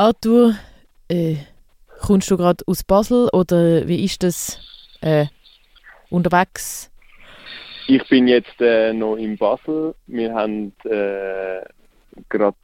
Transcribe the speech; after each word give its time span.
Arthur, 0.00 0.54
äh, 1.10 1.36
kommst 2.00 2.30
du 2.30 2.38
gerade 2.38 2.64
aus 2.66 2.82
Basel 2.82 3.28
oder 3.34 3.86
wie 3.86 4.02
ist 4.02 4.22
das 4.22 4.58
äh, 5.02 5.26
unterwegs? 6.08 6.90
Ich 7.86 8.08
bin 8.08 8.26
jetzt 8.26 8.58
äh, 8.62 8.94
noch 8.94 9.16
in 9.16 9.36
Basel. 9.36 9.94
Wir 10.06 10.32
haben 10.32 10.72
äh, 10.84 11.60
gerade 12.30 12.56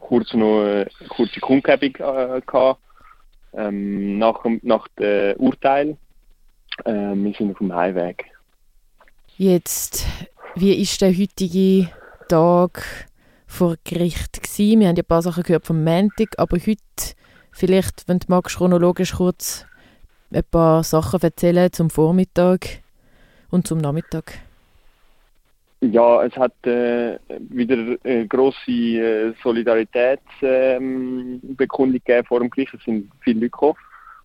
kurz 0.00 0.34
noch 0.34 0.62
eine 0.64 0.88
kurze 1.08 1.38
Kundgebung 1.38 1.94
äh, 2.04 2.40
gehabt, 2.40 2.80
ähm, 3.52 4.18
nach, 4.18 4.44
nach 4.62 4.88
dem 4.98 5.36
Urteil. 5.36 5.96
Äh, 6.84 7.14
wir 7.14 7.32
sind 7.38 7.52
auf 7.52 7.58
dem 7.58 7.72
Heimweg. 7.72 8.24
Jetzt, 9.36 10.04
wie 10.56 10.74
ist 10.82 11.00
der 11.00 11.16
heutige 11.16 11.90
Tag 12.26 13.06
vor 13.52 13.76
Gericht 13.84 14.42
gewesen? 14.42 14.80
Wir 14.80 14.88
haben 14.88 14.96
ja 14.96 15.02
ein 15.02 15.06
paar 15.06 15.22
Sachen 15.22 15.42
gehört 15.42 15.66
vom 15.66 15.84
Montag, 15.84 16.38
aber 16.38 16.56
heute 16.56 17.14
vielleicht, 17.52 18.08
wenn 18.08 18.18
du 18.18 18.26
magst, 18.28 18.56
chronologisch 18.56 19.12
kurz 19.12 19.66
ein 20.32 20.42
paar 20.50 20.82
Sachen 20.82 21.20
erzählen 21.20 21.70
zum 21.70 21.90
Vormittag 21.90 22.80
und 23.50 23.66
zum 23.66 23.78
Nachmittag. 23.78 24.40
Ja, 25.82 26.24
es 26.24 26.34
hat 26.36 26.54
äh, 26.66 27.18
wieder 27.50 27.98
eine 28.04 28.26
grosse 28.26 28.70
äh, 28.70 29.34
Solidaritätsbekundung 29.42 31.40
ähm, 31.60 31.92
gegeben 31.92 32.26
vor 32.26 32.40
dem 32.40 32.50
Gericht. 32.50 32.72
Es 32.72 32.84
sind 32.84 33.10
viele 33.20 33.40
Leute 33.40 33.50
gekommen 33.50 33.78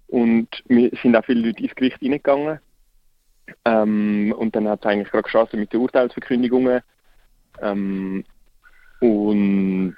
und 0.07 0.47
wir 0.67 0.91
sind 1.01 1.15
auch 1.15 1.25
viele 1.25 1.47
Leute 1.47 1.63
ins 1.63 1.75
Gericht 1.75 2.01
reingegangen. 2.01 2.59
Ähm, 3.65 4.33
und 4.37 4.55
dann 4.55 4.67
hat 4.69 4.81
es 4.81 4.85
eigentlich 4.85 5.11
gerade 5.11 5.23
gestartet 5.23 5.59
mit 5.59 5.73
den 5.73 5.81
Urteilsverkündigungen. 5.81 6.81
Ähm, 7.61 8.23
und 8.99 9.95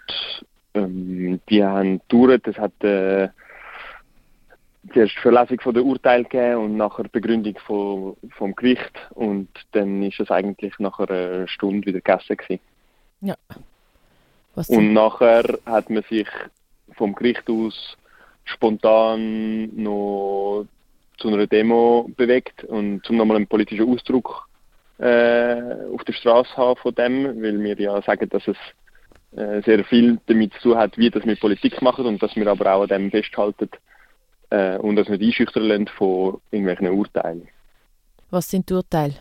ähm, 0.73 1.39
die 1.49 1.63
haben 1.63 2.01
gedauert. 2.07 2.47
Es 2.47 2.57
hat 2.57 2.83
äh, 2.83 3.29
zuerst 4.93 5.17
Verlesung 5.19 5.59
von 5.61 5.73
der 5.73 5.83
Urteil 5.83 6.23
gegeben 6.23 6.57
und 6.57 6.77
nachher 6.77 7.05
Begründung 7.09 7.57
von, 7.65 8.15
vom 8.31 8.55
Gericht 8.55 8.97
und 9.11 9.49
dann 9.71 10.03
ist 10.03 10.19
es 10.19 10.31
eigentlich 10.31 10.77
nach 10.79 10.99
einer 10.99 11.47
Stunde 11.47 11.87
wieder 11.87 12.01
gegessen 12.01 12.37
gewesen. 12.37 12.61
Ja. 13.21 13.35
Was 14.55 14.69
und 14.69 14.93
nachher 14.93 15.59
hat 15.65 15.89
man 15.89 16.03
sich 16.03 16.27
vom 16.93 17.13
Gericht 17.13 17.49
aus 17.49 17.97
spontan 18.45 19.69
noch 19.75 20.65
zu 21.17 21.27
einer 21.27 21.47
Demo 21.47 22.09
bewegt 22.15 22.63
und 22.63 23.05
zum 23.05 23.17
nochmal 23.17 23.37
einen 23.37 23.47
politischen 23.47 23.93
Ausdruck 23.93 24.47
äh, 24.97 25.61
auf 25.93 26.03
der 26.05 26.13
Straße 26.13 26.55
haben 26.57 26.79
von 26.79 26.95
dem, 26.95 27.41
weil 27.41 27.61
wir 27.61 27.79
ja 27.79 28.01
sagen, 28.01 28.27
dass 28.29 28.47
es 28.47 28.57
äh, 29.35 29.61
sehr 29.61 29.83
viel 29.85 30.19
damit 30.27 30.53
zu 30.53 30.69
tun 30.69 30.77
hat, 30.77 30.97
wie 30.97 31.09
das 31.09 31.25
mit 31.25 31.39
Politik 31.39 31.81
machen 31.81 32.05
und 32.05 32.21
dass 32.21 32.35
wir 32.35 32.47
aber 32.47 32.73
auch 32.73 32.81
an 32.83 32.87
dem 32.87 33.11
festhalten, 33.11 33.69
äh, 34.49 34.77
und 34.77 34.95
dass 34.95 35.09
wir 35.09 35.17
die 35.17 35.27
einschüchtern 35.27 35.63
lassen 35.63 35.87
von 35.87 36.41
irgendwelchen 36.51 36.89
Urteilen. 36.89 37.47
Was 38.31 38.49
sind 38.49 38.69
die 38.69 38.73
Urteile? 38.73 39.15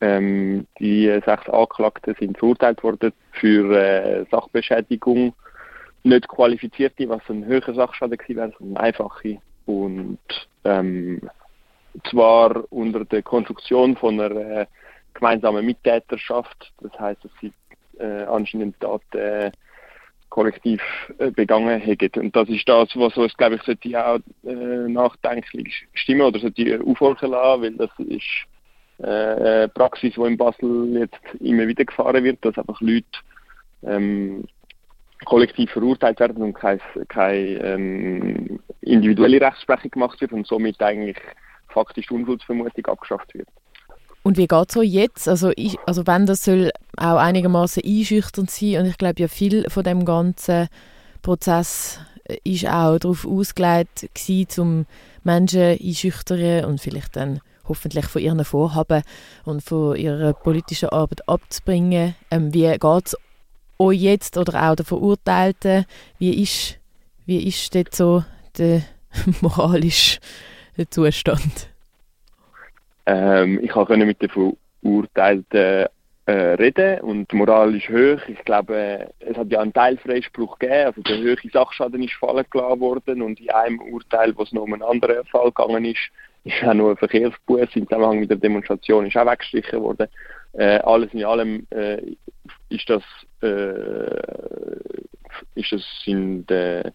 Ähm, 0.00 0.66
die 0.78 1.06
sechs 1.24 1.48
Anklagten 1.48 2.14
sind 2.18 2.38
verurteilt 2.38 2.82
worden 2.82 3.12
für 3.32 3.74
äh, 3.74 4.24
Sachbeschädigung, 4.30 5.34
nicht 6.02 6.28
qualifizierte, 6.28 7.08
was 7.08 7.22
ein 7.28 7.44
höherer 7.46 7.74
Sachschaden 7.74 8.18
gewesen 8.18 8.36
wäre, 8.36 8.52
sondern 8.58 8.84
einfache. 8.84 9.38
Und 9.64 10.18
ähm, 10.64 11.22
zwar 12.10 12.70
unter 12.70 13.04
der 13.04 13.22
Konstruktion 13.22 13.96
von 13.96 14.20
einer 14.20 14.36
äh, 14.36 14.66
gemeinsamen 15.14 15.64
Mittäterschaft, 15.64 16.72
das 16.80 16.92
heißt, 16.98 17.24
dass 17.24 17.32
sie 17.40 17.52
äh, 17.98 18.24
anscheinend 18.24 18.78
Taten 18.80 19.18
äh, 19.18 19.50
kollektiv 20.34 20.82
äh, 21.18 21.30
begangen 21.30 21.80
haben. 21.80 22.10
Und 22.16 22.34
das 22.34 22.48
ist 22.48 22.68
das, 22.68 22.88
was 22.96 23.16
uns, 23.16 23.36
glaube 23.36 23.54
ich, 23.54 23.62
sollte 23.62 24.04
auch 24.04 24.18
äh, 24.44 24.88
nachdenklich 24.88 25.86
stimmen 25.94 26.22
oder 26.22 26.40
sollte 26.40 26.80
aufhorchen 26.84 27.30
lassen, 27.30 27.62
weil 27.62 27.72
das 27.72 27.90
ist 27.98 28.46
äh, 28.98 29.06
eine 29.06 29.68
Praxis, 29.68 30.14
die 30.14 30.20
in 30.20 30.36
Basel 30.36 30.98
jetzt 30.98 31.40
immer 31.40 31.68
wieder 31.68 31.84
gefahren 31.84 32.24
wird, 32.24 32.44
dass 32.44 32.58
einfach 32.58 32.80
Leute 32.80 33.06
ähm, 33.84 34.44
kollektiv 35.24 35.70
verurteilt 35.70 36.20
werden 36.20 36.42
und 36.42 36.54
keine, 36.54 36.80
keine 37.08 37.38
ähm, 37.38 38.60
individuelle 38.80 39.40
Rechtsprechung 39.40 39.92
gemacht 39.92 40.20
wird 40.20 40.32
und 40.32 40.46
somit 40.46 40.82
eigentlich 40.82 41.16
faktisch 41.68 42.10
Unschuldsvermutung 42.10 42.86
abgeschafft 42.86 43.34
wird. 43.34 43.48
Und 44.22 44.38
wie 44.38 44.46
geht 44.46 44.68
es 44.68 44.74
so 44.74 44.82
jetzt? 44.82 45.28
Also, 45.28 45.52
ich, 45.54 45.76
also 45.86 46.06
wenn 46.06 46.26
das 46.26 46.44
soll 46.44 46.70
auch 46.98 47.16
einigermaßen 47.16 47.82
einschüchternd 47.84 48.50
sein 48.50 48.78
und 48.80 48.86
ich 48.86 48.98
glaube 48.98 49.20
ja 49.20 49.28
viel 49.28 49.68
von 49.68 49.84
dem 49.84 50.04
ganzen 50.04 50.68
Prozess 51.22 52.00
äh, 52.24 52.36
ist 52.44 52.66
auch 52.66 52.98
darauf 52.98 53.26
ausgelegt 53.26 54.08
gewesen, 54.14 54.60
um 54.60 54.86
Menschen 55.22 55.78
einschüchtern 55.80 56.64
und 56.64 56.80
vielleicht 56.80 57.16
dann 57.16 57.40
hoffentlich 57.66 58.06
von 58.06 58.22
ihren 58.22 58.44
Vorhaben 58.44 59.02
und 59.44 59.62
von 59.62 59.96
ihrer 59.96 60.34
politischen 60.34 60.90
Arbeit 60.90 61.26
abzubringen. 61.28 62.14
Ähm, 62.30 62.52
wie 62.52 62.70
geht 62.70 63.06
es 63.06 63.16
euch 63.78 64.00
jetzt 64.00 64.36
oder 64.36 64.70
auch 64.70 64.76
den 64.76 64.86
Verurteilten? 64.86 65.86
Wie 66.18 66.42
ist, 66.42 66.78
wie 67.26 67.46
ist 67.46 67.74
dort 67.74 67.94
so 67.94 68.24
der 68.58 68.82
moralische 69.40 70.20
Zustand? 70.90 71.68
Ähm, 73.06 73.60
ich 73.62 73.70
konnte 73.70 73.96
mit 73.96 74.20
den 74.20 74.30
Verurteilten 74.30 75.86
reden 76.26 77.00
und 77.00 77.30
die 77.30 77.36
Moral 77.36 77.74
ist 77.74 77.88
hoch. 77.88 78.26
Ich 78.28 78.42
glaube, 78.44 79.10
es 79.20 79.36
hat 79.36 79.52
ja 79.52 79.60
einen 79.60 79.74
Teilfreispruch 79.74 80.58
gegeben, 80.58 80.86
also 80.86 81.02
der 81.02 81.18
höhere 81.18 81.48
Sachschaden 81.52 82.02
ist 82.02 82.14
fallen 82.14 82.46
gelassen 82.50 82.80
worden 82.80 83.22
und 83.22 83.40
in 83.40 83.50
einem 83.50 83.80
Urteil, 83.80 84.34
wo 84.36 84.42
es 84.42 84.52
noch 84.52 84.62
um 84.62 84.72
einen 84.72 84.82
anderen 84.82 85.24
Fall 85.26 85.52
gegangen 85.52 85.84
ist, 85.84 86.10
ist 86.44 86.62
auch 86.62 86.74
nur 86.74 86.90
ein 86.90 86.96
Verkehrsbuß 86.96 87.68
im 87.74 87.88
Zusammenhang 87.88 88.20
mit 88.20 88.30
der 88.30 88.36
Demonstration 88.36 89.06
ist 89.06 89.16
auch 89.16 89.26
weggestrichen 89.26 89.80
worden. 89.80 90.08
Äh, 90.52 90.78
alles 90.78 91.12
in 91.12 91.24
allem 91.24 91.66
äh, 91.70 92.00
ist 92.68 92.88
das 92.88 93.02
äh, 93.42 94.20
ist 95.54 95.72
das 95.72 96.02
in 96.06 96.46
der 96.46 96.92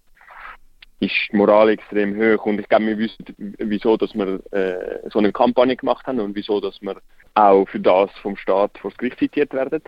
ist 1.01 1.15
die 1.31 1.35
Moral 1.35 1.69
extrem 1.69 2.15
hoch 2.15 2.45
und 2.45 2.59
ich 2.59 2.67
glaube, 2.67 2.87
wir 2.87 2.97
wissen, 2.97 3.25
wieso, 3.37 3.95
dass 3.95 4.13
wir 4.13 4.39
äh, 4.51 5.09
so 5.09 5.19
eine 5.19 5.31
Kampagne 5.31 5.75
gemacht 5.75 6.05
haben 6.05 6.19
und 6.19 6.35
wieso, 6.35 6.59
dass 6.59 6.81
wir 6.81 6.97
auch 7.33 7.65
für 7.67 7.79
das 7.79 8.11
vom 8.21 8.35
Staat 8.35 8.77
vor 8.77 8.91
das 8.91 8.97
Gericht 8.97 9.19
zitiert 9.19 9.53
werden. 9.53 9.81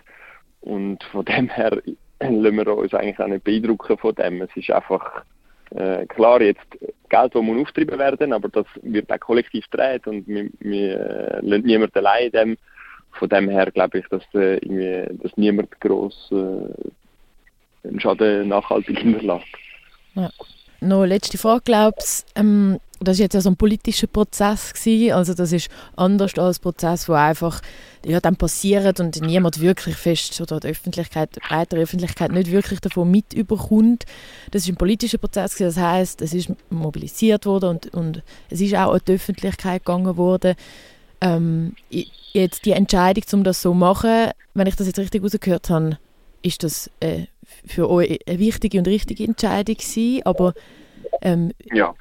Und 0.62 1.04
von 1.06 1.26
dem 1.26 1.50
her 1.50 1.82
lassen 2.20 2.56
wir 2.56 2.68
uns 2.68 2.94
eigentlich 2.94 3.20
auch 3.20 3.28
nicht 3.28 3.44
beeindrucken 3.44 3.98
von 3.98 4.16
dem. 4.16 4.42
Es 4.42 4.56
ist 4.56 4.72
einfach 4.72 5.24
äh, 5.72 6.06
klar, 6.06 6.42
jetzt 6.42 6.66
Geld, 7.10 7.36
das 7.36 7.42
muss 7.42 7.62
auftrieben 7.62 7.98
werden, 7.98 8.34
aber 8.34 8.50
das 8.50 8.66
wird 8.82 9.12
auch 9.12 9.20
kollektiv 9.20 9.70
gedreht 9.70 10.08
und 10.08 10.28
wir, 10.28 10.50
wir 10.60 11.00
äh, 11.00 11.40
lassen 11.42 11.66
niemanden 11.66 11.98
allein 11.98 12.26
in 12.26 12.32
dem. 12.32 12.58
Von 13.14 13.28
dem 13.30 13.50
her 13.50 13.70
glaube 13.72 14.00
ich, 14.00 14.08
dass, 14.08 14.24
äh, 14.34 14.58
irgendwie, 14.58 15.18
dass 15.22 15.36
niemand 15.36 15.80
gross 15.82 16.32
äh, 16.32 17.88
einen 17.88 18.00
Schaden 18.00 18.48
nachhaltig 18.48 19.00
hinterlässt. 19.00 19.48
Ja 20.14 20.30
noch 20.82 21.06
letzte 21.06 21.38
Frage, 21.38 21.62
glaubst 21.64 22.28
ähm, 22.36 22.80
das 23.04 23.18
war 23.18 23.24
jetzt 23.24 23.34
ja 23.34 23.42
so 23.42 23.50
ein 23.50 23.58
politischer 23.58 24.08
Prozess 24.08 24.74
gewesen, 24.74 25.14
also 25.14 25.34
das 25.34 25.52
ist 25.52 25.70
anders 25.96 26.38
als 26.38 26.60
ein 26.60 26.62
Prozess, 26.62 27.10
wo 27.10 27.14
einfach 27.14 27.62
ja, 28.06 28.20
dann 28.20 28.36
passiert 28.36 29.00
und 29.00 29.22
niemand 29.22 29.60
wirklich 29.60 29.96
fest 29.96 30.40
oder 30.42 30.60
die 30.60 30.70
Öffentlichkeit, 30.70 31.36
die 31.36 31.40
breitere 31.40 31.82
Öffentlichkeit 31.82 32.32
nicht 32.32 32.52
wirklich 32.52 32.80
davon 32.80 33.12
mit 33.12 33.34
überkommt. 33.34 34.06
Das 34.52 34.64
ist 34.64 34.70
ein 34.70 34.76
politischer 34.76 35.18
Prozess 35.18 35.56
gewesen, 35.56 35.76
das 35.76 35.84
heißt, 35.84 36.22
es 36.22 36.34
ist 36.34 36.52
mobilisiert 36.70 37.46
worden 37.46 37.70
und, 37.70 37.94
und 37.94 38.24
es 38.50 38.62
ist 38.62 38.76
auch 38.76 38.94
an 38.94 39.02
die 39.08 39.14
Öffentlichkeit 39.14 39.86
gegangen 39.86 40.18
worden. 40.18 40.56
Ähm, 41.22 41.76
jetzt 42.34 42.66
die 42.66 42.72
Entscheidung, 42.72 43.24
um 43.34 43.44
das 43.44 43.62
so 43.62 43.72
zu 43.72 43.76
machen, 43.76 44.32
wenn 44.54 44.68
ich 44.68 44.76
das 44.76 44.88
jetzt 44.88 45.00
richtig 45.00 45.24
rausgehört 45.24 45.70
habe, 45.70 45.98
ist 46.42 46.64
das 46.64 46.90
äh, 47.00 47.26
für 47.66 47.90
euch 47.90 48.20
eine 48.28 48.40
wichtige 48.40 48.80
und 48.80 48.88
richtige 48.88 49.24
Entscheidung 49.24 49.76
gewesen, 49.76 50.22
aber 50.26 50.54
ähm, 51.22 51.52
ja. 51.72 51.94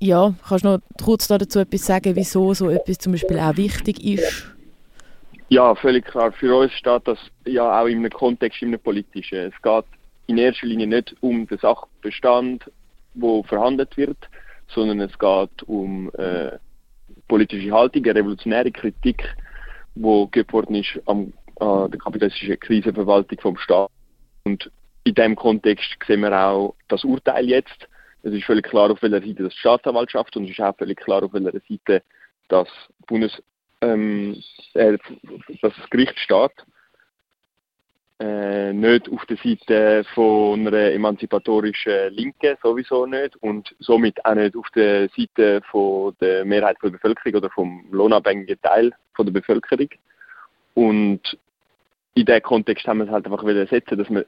ja, 0.00 0.34
kannst 0.48 0.64
du 0.64 0.68
noch 0.68 0.80
kurz 1.02 1.28
dazu 1.28 1.60
etwas 1.60 1.86
sagen, 1.86 2.14
wieso 2.16 2.54
so 2.54 2.70
etwas 2.70 2.98
zum 2.98 3.12
Beispiel 3.12 3.38
auch 3.38 3.56
wichtig 3.56 4.04
ist? 4.04 4.54
Ja, 5.48 5.74
völlig 5.74 6.04
klar. 6.04 6.32
Für 6.32 6.56
uns 6.56 6.72
steht 6.72 7.08
das 7.08 7.18
ja 7.46 7.80
auch 7.80 7.86
in 7.86 7.98
einem 7.98 8.10
Kontext, 8.10 8.62
in 8.62 8.68
einem 8.68 8.80
politischen. 8.80 9.38
Es 9.38 9.62
geht 9.62 9.84
in 10.26 10.38
erster 10.38 10.66
Linie 10.66 10.86
nicht 10.86 11.16
um 11.20 11.46
den 11.46 11.58
Sachbestand, 11.58 12.70
wo 13.14 13.42
verhandelt 13.42 13.96
wird, 13.96 14.18
sondern 14.68 15.00
es 15.00 15.18
geht 15.18 15.62
um 15.66 16.10
äh, 16.18 16.50
politische 17.26 17.72
Haltung, 17.72 18.04
eine 18.04 18.14
revolutionäre 18.14 18.70
Kritik, 18.70 19.24
wo 19.94 20.26
geübt 20.26 20.52
worden 20.52 20.76
ist 20.76 21.00
am, 21.06 21.32
an 21.60 21.90
der 21.90 21.98
kapitalistischen 21.98 22.60
Krisenverwaltung 22.60 23.40
vom 23.40 23.56
Staat. 23.56 23.90
Und 24.44 24.70
in 25.04 25.14
dem 25.14 25.34
Kontext 25.34 25.96
sehen 26.06 26.20
wir 26.20 26.38
auch 26.38 26.74
das 26.88 27.04
Urteil 27.04 27.48
jetzt. 27.48 27.87
Es 28.22 28.32
ist 28.32 28.44
völlig 28.44 28.64
klar, 28.66 28.90
auf 28.90 29.02
welcher 29.02 29.20
Seite 29.20 29.44
das 29.44 29.54
Staatsanwaltschaft 29.54 30.36
und 30.36 30.44
es 30.44 30.50
ist 30.50 30.60
auch 30.60 30.76
völlig 30.76 30.98
klar, 30.98 31.22
auf 31.22 31.32
welcher 31.32 31.52
Seite 31.68 32.02
das 32.48 32.68
Bundes, 33.06 33.42
ähm, 33.80 34.36
äh, 34.74 34.98
das 35.62 35.72
Gericht 35.90 36.18
steht. 36.18 36.52
äh, 38.20 38.72
nicht 38.72 39.08
auf 39.10 39.24
der 39.26 39.36
Seite 39.36 40.04
von 40.14 40.66
einer 40.66 40.92
emanzipatorischen 40.92 42.12
Linken, 42.12 42.56
sowieso 42.62 43.06
nicht, 43.06 43.36
und 43.36 43.74
somit 43.78 44.24
auch 44.24 44.34
nicht 44.34 44.56
auf 44.56 44.68
der 44.74 45.08
Seite 45.10 45.62
von 45.70 46.16
der 46.20 46.44
Mehrheit 46.44 46.76
der 46.82 46.90
Bevölkerung 46.90 47.36
oder 47.36 47.50
vom 47.50 47.86
lohnabhängigen 47.92 48.60
Teil 48.60 48.92
von 49.14 49.26
der 49.26 49.32
Bevölkerung. 49.32 49.88
Und 50.74 51.38
in 52.14 52.26
diesem 52.26 52.42
Kontext 52.42 52.86
haben 52.88 52.98
wir 52.98 53.04
es 53.04 53.12
halt 53.12 53.26
einfach 53.26 53.44
setzen, 53.68 53.98
dass 53.98 54.10
wir 54.10 54.26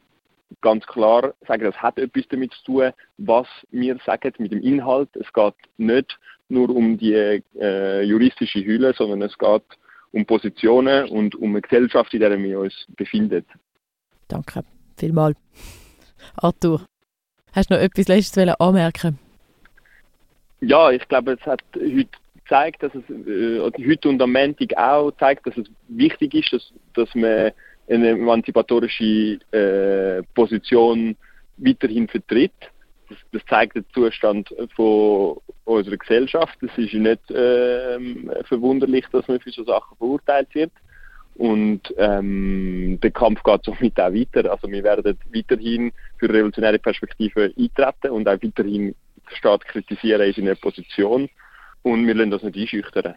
ganz 0.61 0.87
klar 0.87 1.35
sagen, 1.47 1.65
das 1.65 1.77
hat 1.77 1.99
etwas 1.99 2.25
damit 2.29 2.53
zu 2.53 2.65
tun, 2.65 2.93
was 3.19 3.47
wir 3.71 3.99
sagen 4.05 4.33
mit 4.39 4.53
dem 4.53 4.63
Inhalt. 4.63 5.09
Es 5.15 5.33
geht 5.33 5.55
nicht 5.77 6.19
nur 6.49 6.71
um 6.71 6.99
die 6.99 7.15
äh, 7.15 8.03
juristische 8.03 8.65
Hülle, 8.65 8.93
sondern 8.95 9.23
es 9.23 9.37
geht 9.39 9.63
um 10.13 10.27
Positionen 10.27 11.09
und 11.09 11.35
um 11.37 11.51
eine 11.51 11.63
Gesellschaft, 11.63 12.13
in 12.15 12.21
der 12.21 12.37
wir 12.39 12.61
uns 12.61 12.75
befinden. 12.97 13.45
Danke, 14.29 14.65
vielmals. 14.97 15.39
Arthur, 16.37 16.85
hast 17.53 17.71
du 17.71 17.75
noch 17.75 17.83
etwas 17.83 18.09
Letztes 18.09 18.49
anmerken 18.59 19.19
Ja, 20.61 20.91
ich 20.91 21.07
glaube, 21.09 21.33
es 21.33 21.47
hat 21.47 21.63
heute 21.75 22.09
gezeigt, 22.35 22.83
dass 22.83 22.93
es, 22.95 23.09
äh, 23.09 23.61
heute 23.61 24.09
und 24.09 24.21
am 24.21 24.33
Montag 24.33 24.77
auch 24.77 25.13
zeigt, 25.13 25.47
dass 25.47 25.57
es 25.57 25.67
wichtig 25.89 26.35
ist, 26.35 26.53
dass, 26.53 26.73
dass 26.95 27.15
man 27.15 27.53
eine 27.91 28.11
emanzipatorische 28.11 29.39
äh, 29.53 30.23
Position 30.35 31.17
weiterhin 31.57 32.09
vertritt. 32.09 32.53
Das, 33.09 33.19
das, 33.33 33.43
zeigt 33.47 33.75
den 33.75 33.85
Zustand 33.93 34.55
von 34.77 35.39
unserer 35.65 35.97
Gesellschaft. 35.97 36.57
Es 36.63 36.79
ist 36.79 36.95
nicht 36.95 37.31
äh, 37.31 37.99
verwunderlich, 38.45 39.05
dass 39.11 39.27
man 39.27 39.41
für 39.41 39.51
so 39.51 39.65
Sachen 39.65 39.97
verurteilt 39.97 40.55
wird. 40.55 40.73
Und 41.35 41.93
ähm, 41.97 42.99
der 43.03 43.11
Kampf 43.11 43.43
geht 43.43 43.65
somit 43.65 43.99
auch 43.99 44.13
weiter. 44.13 44.51
Also 44.51 44.71
wir 44.71 44.85
werden 44.85 45.19
weiterhin 45.35 45.93
für 46.19 46.29
revolutionäre 46.29 46.79
Perspektiven 46.79 47.53
eintreten 47.59 48.11
und 48.11 48.29
auch 48.29 48.43
weiterhin 48.43 48.89
den 48.89 48.95
Staat 49.37 49.65
kritisieren 49.65 50.21
in 50.21 50.35
seiner 50.35 50.55
Position. 50.55 51.29
Und 51.83 52.07
wir 52.07 52.15
lassen 52.15 52.31
das 52.31 52.43
nicht 52.43 52.59
einschüchtern. 52.59 53.15